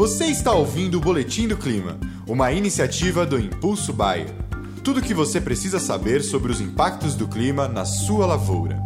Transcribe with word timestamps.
Você 0.00 0.24
está 0.24 0.54
ouvindo 0.54 0.96
o 0.96 1.00
Boletim 1.00 1.46
do 1.46 1.58
Clima, 1.58 2.00
uma 2.26 2.50
iniciativa 2.50 3.26
do 3.26 3.38
Impulso 3.38 3.92
Bayer. 3.92 4.28
Tudo 4.82 4.98
o 4.98 5.02
que 5.02 5.12
você 5.12 5.38
precisa 5.38 5.78
saber 5.78 6.22
sobre 6.22 6.50
os 6.50 6.58
impactos 6.58 7.14
do 7.14 7.28
clima 7.28 7.68
na 7.68 7.84
sua 7.84 8.24
lavoura. 8.24 8.80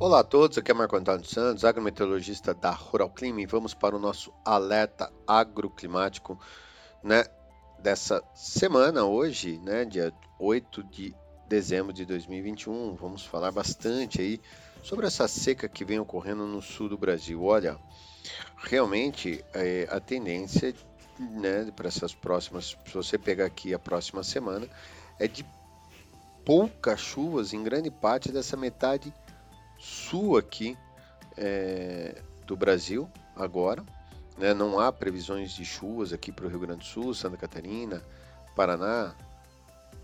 Olá 0.00 0.18
a 0.18 0.24
todos, 0.24 0.58
aqui 0.58 0.72
é 0.72 0.74
Marco 0.74 0.96
Antônio 0.96 1.24
Santos, 1.24 1.64
agrometeorologista 1.64 2.52
da 2.54 2.72
Rural 2.72 3.08
Clima 3.08 3.40
e 3.40 3.46
vamos 3.46 3.72
para 3.72 3.94
o 3.94 4.00
nosso 4.00 4.32
alerta 4.44 5.12
agroclimático 5.24 6.36
né, 7.00 7.24
dessa 7.78 8.20
semana, 8.34 9.04
hoje, 9.04 9.60
né, 9.62 9.84
dia 9.84 10.12
8 10.40 10.82
de 10.82 11.14
dezembro 11.48 11.92
de 11.92 12.04
2021. 12.04 12.96
Vamos 12.96 13.24
falar 13.24 13.52
bastante 13.52 14.20
aí 14.20 14.40
sobre 14.86 15.04
essa 15.04 15.26
seca 15.26 15.68
que 15.68 15.84
vem 15.84 15.98
ocorrendo 15.98 16.46
no 16.46 16.62
sul 16.62 16.88
do 16.88 16.96
Brasil. 16.96 17.42
Olha, 17.42 17.76
realmente 18.56 19.44
é, 19.52 19.88
a 19.90 19.98
tendência 19.98 20.72
né, 21.18 21.72
para 21.74 21.88
essas 21.88 22.14
próximas, 22.14 22.76
se 22.86 22.94
você 22.94 23.18
pegar 23.18 23.46
aqui 23.46 23.74
a 23.74 23.80
próxima 23.80 24.22
semana, 24.22 24.68
é 25.18 25.26
de 25.26 25.44
poucas 26.44 27.00
chuvas 27.00 27.52
em 27.52 27.64
grande 27.64 27.90
parte 27.90 28.30
dessa 28.30 28.56
metade 28.56 29.12
sul 29.76 30.38
aqui 30.38 30.78
é, 31.36 32.22
do 32.46 32.56
Brasil 32.56 33.10
agora. 33.34 33.84
Né, 34.38 34.54
não 34.54 34.78
há 34.78 34.92
previsões 34.92 35.50
de 35.50 35.64
chuvas 35.64 36.12
aqui 36.12 36.30
para 36.30 36.46
o 36.46 36.48
Rio 36.48 36.60
Grande 36.60 36.80
do 36.80 36.84
Sul, 36.84 37.12
Santa 37.12 37.36
Catarina, 37.36 38.04
Paraná, 38.54 39.16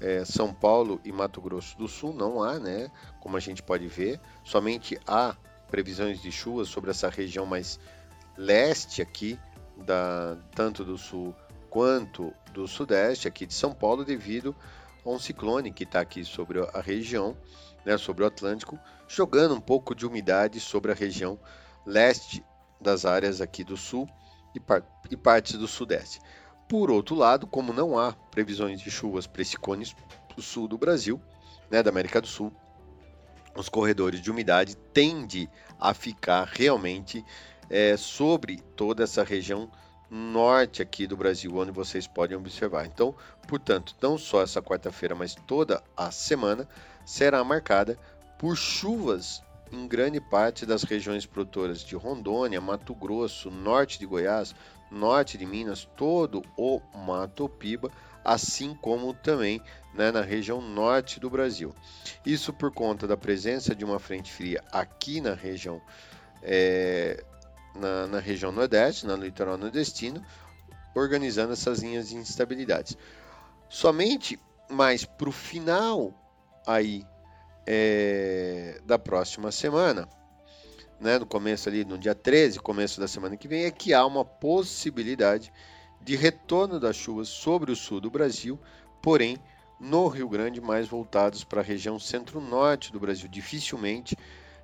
é, 0.01 0.25
São 0.25 0.53
Paulo 0.53 1.01
e 1.05 1.13
Mato 1.13 1.41
Grosso 1.41 1.77
do 1.77 1.89
Sul 1.89 2.13
não 2.13 2.43
há, 2.43 2.59
né? 2.59 2.91
Como 3.21 3.37
a 3.37 3.41
gente 3.41 3.63
pode 3.63 3.87
ver, 3.87 4.21
somente 4.45 4.99
há 5.07 5.37
previsões 5.71 6.21
de 6.21 6.31
chuvas 6.31 6.69
sobre 6.69 6.91
essa 6.91 7.09
região 7.09 7.47
mais 7.47 7.79
leste 8.37 9.01
aqui, 9.01 9.39
da, 9.77 10.37
tanto 10.55 10.85
do 10.85 10.99
sul 10.99 11.35
quanto 11.71 12.33
do 12.53 12.69
sudeste 12.69 13.27
aqui 13.27 13.47
de 13.47 13.55
São 13.55 13.73
Paulo, 13.73 14.05
devido 14.05 14.55
a 15.05 15.09
um 15.09 15.19
ciclone 15.19 15.73
que 15.73 15.85
está 15.85 16.01
aqui 16.01 16.25
sobre 16.25 16.61
a 16.61 16.81
região, 16.81 17.37
né, 17.85 17.97
sobre 17.97 18.23
o 18.23 18.27
Atlântico, 18.27 18.79
jogando 19.09 19.55
um 19.55 19.61
pouco 19.61 19.95
de 19.95 20.07
umidade 20.07 20.61
sobre 20.61 20.93
a 20.93 20.95
região 20.95 21.39
leste 21.87 22.45
das 22.81 23.05
áreas 23.05 23.41
aqui 23.41 23.65
do 23.65 23.77
sul 23.77 24.09
e, 24.55 24.61
par 24.61 24.83
e 25.11 25.17
partes 25.17 25.59
do 25.59 25.67
sudeste. 25.67 26.21
Por 26.73 26.91
outro 26.91 27.15
lado, 27.15 27.47
como 27.47 27.71
não 27.71 27.99
há 27.99 28.15
previsões 28.31 28.81
de 28.81 28.91
chuvas 28.91 29.27
para 29.27 29.43
esse 29.43 29.59
cone 29.59 29.85
sul 30.39 30.67
do 30.67 30.79
Brasil, 30.79 31.21
né, 31.71 31.83
da 31.83 31.91
América 31.91 32.19
do 32.19 32.27
Sul, 32.27 32.51
os 33.55 33.69
corredores 33.69 34.23
de 34.23 34.31
umidade 34.31 34.75
tendem 34.75 35.51
a 35.79 35.93
ficar 35.93 36.49
realmente 36.51 37.23
é, 37.69 37.95
sobre 37.99 38.57
toda 38.75 39.05
essa 39.05 39.23
região 39.23 39.71
norte 40.11 40.81
aqui 40.81 41.07
do 41.07 41.15
Brasil, 41.15 41.55
onde 41.55 41.71
vocês 41.71 42.07
podem 42.07 42.39
observar. 42.39 42.87
Então, 42.87 43.15
portanto, 43.47 43.95
não 44.01 44.17
só 44.17 44.41
essa 44.41 44.63
quarta-feira, 44.63 45.15
mas 45.15 45.35
toda 45.47 45.85
a 45.95 46.11
semana 46.11 46.67
será 47.05 47.45
marcada 47.45 47.99
por 48.39 48.57
chuvas 48.57 49.43
em 49.73 49.89
grande 49.89 50.21
parte 50.21 50.67
das 50.67 50.83
regiões 50.83 51.25
produtoras 51.25 51.81
de 51.81 51.97
Rondônia, 51.97 52.61
Mato 52.61 52.95
Grosso, 52.95 53.51
norte 53.51 53.99
de 53.99 54.07
Goiás, 54.07 54.55
norte 54.91 55.39
de 55.39 55.47
Minas, 55.47 55.89
todo 55.97 56.43
o 56.57 56.81
Mato 56.95 57.49
Piba, 57.49 57.91
assim 58.23 58.75
como 58.75 59.15
também 59.15 59.61
né, 59.95 60.13
na 60.13 60.21
região 60.21 60.61
norte 60.61 61.19
do 61.19 61.31
Brasil. 61.31 61.75
Isso 62.25 62.53
por 62.53 62.71
conta 62.71 63.07
da 63.07 63.17
presença 63.17 63.75
de 63.75 63.85
uma 63.85 63.99
frente 63.99 64.31
fria 64.31 64.63
aqui 64.71 65.21
na 65.21 65.35
região 65.35 65.81
é, 66.43 67.25
na, 67.75 68.07
na, 68.07 68.19
região 68.19 68.53
nordeste, 68.53 69.07
na 69.07 69.17
litoral 69.17 69.57
nordestino, 69.57 70.23
organizando 70.95 71.53
essas 71.53 71.81
linhas 71.81 72.09
de 72.11 72.17
instabilidades. 72.17 72.97
Somente 73.69 74.39
mais 74.69 75.05
para 75.05 75.29
o 75.29 75.33
final 75.33 76.13
aí 76.67 77.05
é, 77.67 78.81
da 78.85 78.99
próxima 78.99 79.53
semana, 79.53 80.09
né, 81.01 81.19
no 81.19 81.27
começo 81.27 81.69
ali, 81.69 81.85
no 81.85 81.99
dia 81.99 82.15
13, 82.15 82.61
começo 82.61 83.01
da 83.01 83.09
semana 83.09 83.37
que 83.37 83.49
vem, 83.49 83.65
é 83.65 83.71
que 83.71 83.93
há 83.93 84.05
uma 84.07 84.25
possibilidade 84.25 85.53
de 86.01 86.17
retorno 86.17 86.79
das 86.79 86.97
chuvas 86.97 87.29
sobre 87.29 87.73
o 87.73 87.77
sul 87.77 88.01
do 88.01 88.11
Brasil, 88.11 88.59
porém 89.01 89.37
no 89.81 90.07
Rio 90.07 90.29
Grande 90.29 90.61
mais 90.61 90.87
voltados 90.87 91.43
para 91.43 91.61
a 91.61 91.65
região 91.65 91.99
centro-norte 91.99 92.93
do 92.93 93.01
Brasil. 93.01 93.29
Dificilmente, 93.29 94.17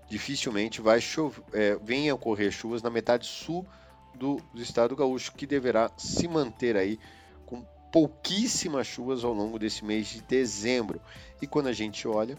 dificilmente 0.09 0.81
vai 0.81 1.01
chover, 1.01 1.43
é, 1.53 1.77
venha 1.77 2.15
ocorrer 2.15 2.53
chuvas 2.53 2.83
na 2.83 2.91
metade 2.91 3.27
sul 3.27 3.67
do, 4.15 4.41
do 4.55 4.63
estado 4.63 4.95
gaúcho, 4.95 5.33
que 5.33 5.47
deverá 5.47 5.91
se 5.97 6.29
manter 6.29 6.77
aí 6.77 6.99
com 7.45 7.65
pouquíssimas 7.91 8.87
chuvas 8.87 9.25
ao 9.25 9.33
longo 9.33 9.59
desse 9.59 9.85
mês 9.85 10.07
de 10.09 10.21
dezembro. 10.23 11.01
E 11.43 11.47
quando 11.47 11.69
a 11.69 11.73
gente 11.73 12.07
olha, 12.07 12.39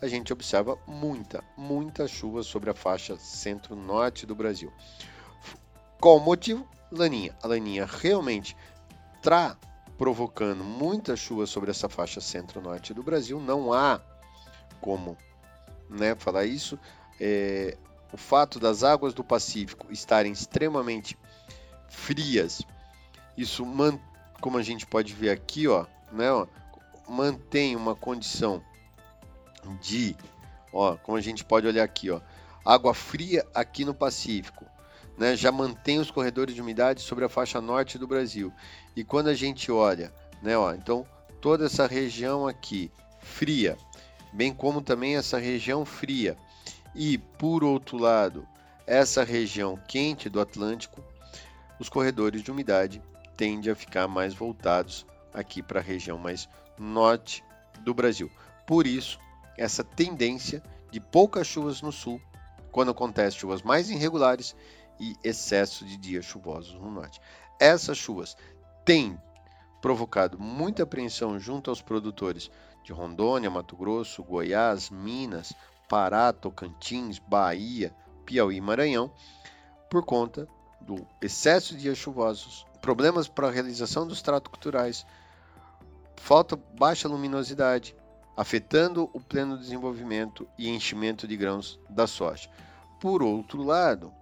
a 0.00 0.06
gente 0.06 0.32
observa 0.32 0.78
muita, 0.86 1.42
muita 1.56 2.06
chuva 2.06 2.42
sobre 2.42 2.70
a 2.70 2.74
faixa 2.74 3.16
centro-norte 3.16 4.26
do 4.26 4.34
Brasil. 4.34 4.72
Qual 6.00 6.16
o 6.16 6.20
motivo? 6.20 6.66
Laninha. 6.90 7.36
A 7.42 7.48
laninha 7.48 7.84
realmente 7.84 8.56
está 9.16 9.56
provocando 9.96 10.62
muita 10.62 11.16
chuva 11.16 11.46
sobre 11.46 11.70
essa 11.70 11.88
faixa 11.88 12.20
centro-norte 12.20 12.94
do 12.94 13.02
Brasil. 13.02 13.40
Não 13.40 13.72
há 13.72 14.00
como 14.80 15.16
né, 15.90 16.14
falar 16.14 16.44
isso. 16.44 16.78
É, 17.20 17.76
o 18.12 18.16
fato 18.16 18.60
das 18.60 18.84
águas 18.84 19.12
do 19.12 19.24
Pacífico 19.24 19.92
estarem 19.92 20.32
extremamente 20.32 21.18
frias, 21.88 22.62
isso, 23.36 23.64
como 24.40 24.58
a 24.58 24.62
gente 24.62 24.86
pode 24.86 25.12
ver 25.12 25.30
aqui, 25.30 25.66
ó, 25.68 25.84
né, 26.12 26.30
ó, 26.30 26.46
mantém 27.08 27.74
uma 27.76 27.94
condição 27.94 28.62
de, 29.76 30.16
ó, 30.72 30.96
como 30.96 31.16
a 31.16 31.20
gente 31.20 31.44
pode 31.44 31.66
olhar 31.66 31.84
aqui, 31.84 32.10
ó, 32.10 32.20
água 32.64 32.94
fria 32.94 33.46
aqui 33.54 33.84
no 33.84 33.94
Pacífico, 33.94 34.64
né, 35.16 35.36
já 35.36 35.50
mantém 35.50 35.98
os 35.98 36.10
corredores 36.10 36.54
de 36.54 36.60
umidade 36.60 37.02
sobre 37.02 37.24
a 37.24 37.28
faixa 37.28 37.60
norte 37.60 37.98
do 37.98 38.06
Brasil. 38.06 38.52
E 38.94 39.02
quando 39.02 39.28
a 39.28 39.34
gente 39.34 39.70
olha, 39.70 40.12
né, 40.42 40.56
ó, 40.56 40.72
então 40.72 41.06
toda 41.40 41.66
essa 41.66 41.86
região 41.86 42.46
aqui 42.46 42.90
fria, 43.20 43.76
bem 44.32 44.52
como 44.52 44.80
também 44.80 45.16
essa 45.16 45.38
região 45.38 45.84
fria. 45.84 46.36
E 46.94 47.18
por 47.18 47.64
outro 47.64 47.98
lado, 47.98 48.46
essa 48.86 49.24
região 49.24 49.78
quente 49.88 50.28
do 50.28 50.40
Atlântico, 50.40 51.04
os 51.78 51.88
corredores 51.88 52.42
de 52.42 52.50
umidade 52.50 53.02
tendem 53.36 53.70
a 53.70 53.76
ficar 53.76 54.08
mais 54.08 54.34
voltados 54.34 55.06
aqui 55.32 55.62
para 55.62 55.80
a 55.80 55.82
região 55.82 56.18
mais 56.18 56.48
norte 56.78 57.44
do 57.80 57.94
Brasil. 57.94 58.30
Por 58.66 58.86
isso, 58.86 59.18
essa 59.58 59.84
tendência 59.84 60.62
de 60.90 61.00
poucas 61.00 61.46
chuvas 61.46 61.82
no 61.82 61.92
sul, 61.92 62.20
quando 62.70 62.92
acontece 62.92 63.36
chuvas 63.36 63.60
mais 63.60 63.90
irregulares 63.90 64.54
e 65.00 65.14
excesso 65.22 65.84
de 65.84 65.96
dias 65.96 66.24
chuvosos 66.24 66.74
no 66.74 66.90
norte. 66.90 67.20
Essas 67.60 67.98
chuvas 67.98 68.36
têm 68.84 69.20
provocado 69.82 70.38
muita 70.38 70.84
apreensão 70.84 71.38
junto 71.38 71.70
aos 71.70 71.82
produtores 71.82 72.50
de 72.84 72.92
Rondônia, 72.92 73.50
Mato 73.50 73.76
Grosso, 73.76 74.22
Goiás, 74.22 74.90
Minas, 74.90 75.52
Pará, 75.88 76.32
Tocantins, 76.32 77.18
Bahia, 77.18 77.94
Piauí 78.24 78.56
e 78.56 78.60
Maranhão, 78.60 79.12
por 79.90 80.04
conta 80.04 80.48
do 80.80 81.06
excesso 81.20 81.74
de 81.74 81.82
dias 81.82 81.98
chuvosos, 81.98 82.66
problemas 82.80 83.28
para 83.28 83.48
a 83.48 83.50
realização 83.50 84.06
dos 84.06 84.22
tratos 84.22 84.50
culturais, 84.50 85.06
falta 86.16 86.56
baixa 86.78 87.08
luminosidade, 87.08 87.94
afetando 88.38 89.10
o 89.12 89.20
pleno 89.20 89.58
desenvolvimento 89.58 90.46
e 90.56 90.68
enchimento 90.68 91.26
de 91.26 91.36
grãos 91.36 91.76
da 91.90 92.06
soja. 92.06 92.48
Por 93.00 93.20
outro 93.20 93.64
lado, 93.64 94.12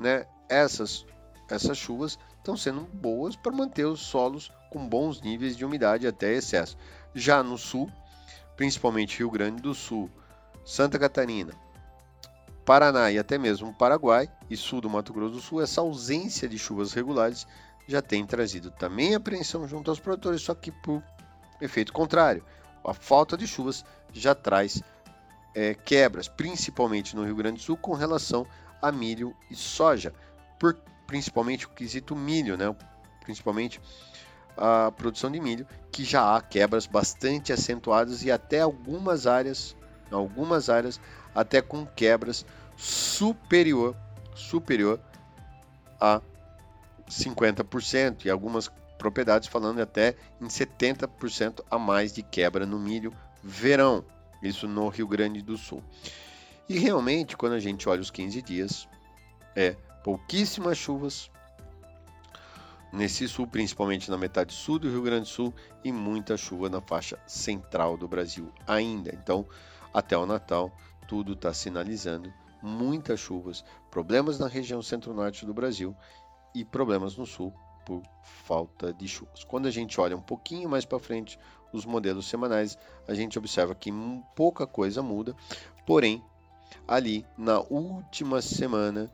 né, 0.00 0.24
essas, 0.48 1.04
essas 1.46 1.76
chuvas 1.76 2.18
estão 2.38 2.56
sendo 2.56 2.80
boas 2.80 3.36
para 3.36 3.52
manter 3.52 3.84
os 3.84 4.00
solos 4.00 4.50
com 4.70 4.88
bons 4.88 5.20
níveis 5.20 5.54
de 5.54 5.62
umidade 5.62 6.06
até 6.06 6.32
excesso. 6.32 6.74
Já 7.14 7.42
no 7.42 7.58
sul, 7.58 7.92
principalmente 8.56 9.18
Rio 9.18 9.30
Grande 9.30 9.60
do 9.60 9.74
Sul, 9.74 10.10
Santa 10.64 10.98
Catarina, 10.98 11.52
Paraná 12.64 13.12
e 13.12 13.18
até 13.18 13.36
mesmo 13.36 13.74
Paraguai 13.74 14.26
e 14.48 14.56
sul 14.56 14.80
do 14.80 14.88
Mato 14.88 15.12
Grosso 15.12 15.34
do 15.34 15.40
Sul, 15.42 15.60
essa 15.60 15.82
ausência 15.82 16.48
de 16.48 16.58
chuvas 16.58 16.94
regulares 16.94 17.46
já 17.86 18.00
tem 18.00 18.24
trazido 18.24 18.70
também 18.70 19.14
apreensão 19.14 19.68
junto 19.68 19.90
aos 19.90 20.00
produtores, 20.00 20.40
só 20.40 20.54
que 20.54 20.72
por 20.72 21.02
efeito 21.60 21.92
contrário 21.92 22.42
a 22.86 22.94
falta 22.94 23.36
de 23.36 23.46
chuvas 23.46 23.84
já 24.12 24.34
traz 24.34 24.82
é, 25.54 25.74
quebras, 25.74 26.28
principalmente 26.28 27.16
no 27.16 27.24
Rio 27.24 27.36
Grande 27.36 27.58
do 27.58 27.62
Sul, 27.62 27.76
com 27.76 27.94
relação 27.94 28.46
a 28.80 28.92
milho 28.92 29.34
e 29.50 29.56
soja, 29.56 30.12
por, 30.58 30.76
principalmente 31.06 31.66
o 31.66 31.70
quesito 31.70 32.14
milho, 32.14 32.56
né? 32.56 32.74
principalmente 33.24 33.80
a 34.56 34.92
produção 34.92 35.30
de 35.30 35.40
milho, 35.40 35.66
que 35.90 36.04
já 36.04 36.36
há 36.36 36.40
quebras 36.40 36.86
bastante 36.86 37.52
acentuadas 37.52 38.22
e 38.22 38.30
até 38.30 38.60
algumas 38.60 39.26
áreas, 39.26 39.76
algumas 40.10 40.70
áreas 40.70 41.00
até 41.34 41.60
com 41.60 41.84
quebras 41.84 42.46
superior, 42.76 43.96
superior 44.34 45.00
a 46.00 46.20
50% 47.08 48.24
e 48.24 48.30
algumas 48.30 48.70
propriedades 49.06 49.46
falando 49.46 49.78
até 49.78 50.16
em 50.40 50.48
70% 50.48 51.64
a 51.70 51.78
mais 51.78 52.12
de 52.12 52.24
quebra 52.24 52.66
no 52.66 52.76
milho 52.76 53.12
verão, 53.40 54.04
isso 54.42 54.66
no 54.66 54.88
Rio 54.88 55.06
Grande 55.06 55.40
do 55.40 55.56
Sul. 55.56 55.80
E 56.68 56.76
realmente, 56.76 57.36
quando 57.36 57.52
a 57.52 57.60
gente 57.60 57.88
olha 57.88 58.00
os 58.00 58.10
15 58.10 58.42
dias, 58.42 58.88
é 59.54 59.76
pouquíssimas 60.02 60.76
chuvas 60.76 61.30
nesse 62.92 63.28
sul, 63.28 63.46
principalmente 63.46 64.10
na 64.10 64.18
metade 64.18 64.52
sul 64.52 64.80
do 64.80 64.90
Rio 64.90 65.02
Grande 65.02 65.22
do 65.22 65.28
Sul, 65.28 65.54
e 65.84 65.92
muita 65.92 66.36
chuva 66.36 66.68
na 66.68 66.80
faixa 66.80 67.16
central 67.28 67.96
do 67.96 68.08
Brasil 68.08 68.52
ainda. 68.66 69.14
Então, 69.14 69.46
até 69.94 70.18
o 70.18 70.26
Natal, 70.26 70.76
tudo 71.06 71.34
está 71.34 71.54
sinalizando 71.54 72.34
muitas 72.60 73.20
chuvas, 73.20 73.64
problemas 73.88 74.40
na 74.40 74.48
região 74.48 74.82
centro-norte 74.82 75.46
do 75.46 75.54
Brasil 75.54 75.94
e 76.52 76.64
problemas 76.64 77.16
no 77.16 77.24
sul 77.24 77.54
por 77.86 78.02
falta 78.44 78.92
de 78.92 79.06
chuvas. 79.08 79.44
Quando 79.44 79.66
a 79.66 79.70
gente 79.70 79.98
olha 80.00 80.16
um 80.16 80.20
pouquinho 80.20 80.68
mais 80.68 80.84
para 80.84 80.98
frente 80.98 81.38
os 81.72 81.86
modelos 81.86 82.28
semanais, 82.28 82.76
a 83.06 83.14
gente 83.14 83.38
observa 83.38 83.74
que 83.74 83.90
pouca 84.34 84.66
coisa 84.66 85.02
muda, 85.02 85.34
porém, 85.86 86.22
ali 86.86 87.24
na 87.38 87.60
última 87.60 88.42
semana 88.42 89.10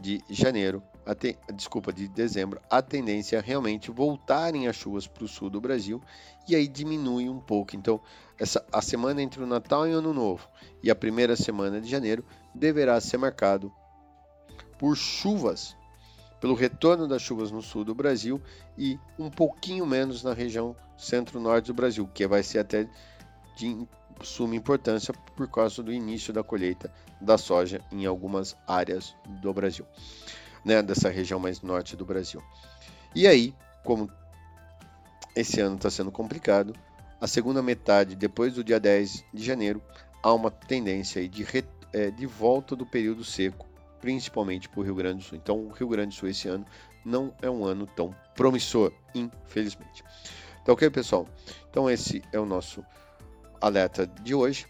de 0.00 0.22
janeiro, 0.28 0.82
te, 1.18 1.38
desculpa, 1.54 1.92
de 1.92 2.08
dezembro, 2.08 2.60
a 2.70 2.82
tendência 2.82 3.36
é 3.36 3.40
realmente 3.40 3.90
voltarem 3.90 4.68
as 4.68 4.76
chuvas 4.76 5.06
para 5.06 5.24
o 5.24 5.28
sul 5.28 5.48
do 5.48 5.60
Brasil 5.60 6.02
e 6.48 6.54
aí 6.54 6.68
diminui 6.68 7.28
um 7.28 7.40
pouco. 7.40 7.76
Então, 7.76 8.00
essa, 8.38 8.64
a 8.72 8.82
semana 8.82 9.22
entre 9.22 9.42
o 9.42 9.46
Natal 9.46 9.86
e 9.86 9.94
o 9.94 9.98
Ano 9.98 10.12
Novo 10.12 10.48
e 10.82 10.90
a 10.90 10.94
primeira 10.94 11.36
semana 11.36 11.80
de 11.80 11.88
janeiro 11.88 12.24
deverá 12.54 13.00
ser 13.00 13.18
marcado 13.18 13.72
por 14.78 14.96
chuvas, 14.96 15.76
pelo 16.40 16.54
retorno 16.54 17.08
das 17.08 17.22
chuvas 17.22 17.50
no 17.50 17.62
sul 17.62 17.84
do 17.84 17.94
Brasil 17.94 18.40
e 18.76 18.98
um 19.18 19.30
pouquinho 19.30 19.86
menos 19.86 20.22
na 20.22 20.32
região 20.32 20.74
centro-norte 20.96 21.66
do 21.66 21.74
Brasil, 21.74 22.08
que 22.12 22.26
vai 22.26 22.42
ser 22.42 22.60
até 22.60 22.88
de 23.56 23.86
suma 24.22 24.56
importância 24.56 25.12
por 25.36 25.48
causa 25.48 25.82
do 25.82 25.92
início 25.92 26.32
da 26.32 26.42
colheita 26.42 26.92
da 27.20 27.36
soja 27.36 27.80
em 27.90 28.06
algumas 28.06 28.56
áreas 28.66 29.14
do 29.40 29.52
Brasil, 29.52 29.86
né, 30.64 30.82
dessa 30.82 31.08
região 31.08 31.38
mais 31.38 31.60
norte 31.62 31.96
do 31.96 32.04
Brasil. 32.04 32.42
E 33.14 33.26
aí, 33.26 33.54
como 33.84 34.10
esse 35.34 35.60
ano 35.60 35.76
está 35.76 35.90
sendo 35.90 36.10
complicado, 36.10 36.74
a 37.20 37.26
segunda 37.26 37.62
metade, 37.62 38.14
depois 38.14 38.54
do 38.54 38.62
dia 38.62 38.78
10 38.78 39.24
de 39.32 39.44
janeiro, 39.44 39.82
há 40.22 40.32
uma 40.32 40.50
tendência 40.50 41.26
de, 41.28 41.44
é, 41.92 42.10
de 42.10 42.26
volta 42.26 42.76
do 42.76 42.86
período 42.86 43.24
seco, 43.24 43.67
principalmente 44.00 44.68
para 44.68 44.80
o 44.80 44.82
Rio 44.82 44.94
Grande 44.94 45.18
do 45.18 45.24
Sul. 45.24 45.38
Então, 45.38 45.58
o 45.66 45.70
Rio 45.70 45.88
Grande 45.88 46.14
do 46.14 46.18
Sul 46.18 46.28
esse 46.28 46.48
ano 46.48 46.64
não 47.04 47.32
é 47.40 47.48
um 47.48 47.64
ano 47.64 47.86
tão 47.86 48.14
promissor, 48.34 48.92
infelizmente. 49.14 50.04
Tá 50.64 50.72
ok, 50.72 50.90
pessoal? 50.90 51.26
Então, 51.70 51.88
esse 51.88 52.22
é 52.32 52.38
o 52.38 52.46
nosso 52.46 52.84
alerta 53.60 54.06
de 54.06 54.34
hoje. 54.34 54.66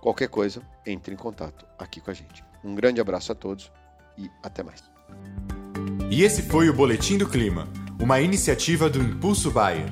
Qualquer 0.00 0.28
coisa, 0.28 0.62
entre 0.86 1.14
em 1.14 1.16
contato 1.16 1.66
aqui 1.78 2.00
com 2.00 2.10
a 2.10 2.14
gente. 2.14 2.44
Um 2.62 2.74
grande 2.74 3.00
abraço 3.00 3.32
a 3.32 3.34
todos 3.34 3.72
e 4.16 4.30
até 4.42 4.62
mais. 4.62 4.82
E 6.10 6.22
esse 6.22 6.42
foi 6.42 6.68
o 6.68 6.74
Boletim 6.74 7.18
do 7.18 7.28
Clima, 7.28 7.68
uma 8.00 8.20
iniciativa 8.20 8.88
do 8.88 9.00
Impulso 9.00 9.50
Bayer. 9.50 9.86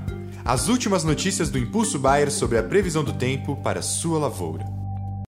As 0.44 0.68
últimas 0.68 1.04
notícias 1.04 1.50
do 1.50 1.58
Impulso 1.58 1.98
Bayer 1.98 2.30
sobre 2.30 2.58
a 2.58 2.62
previsão 2.62 3.04
do 3.04 3.12
tempo 3.12 3.56
para 3.56 3.82
sua 3.82 4.18
lavoura. 4.18 4.71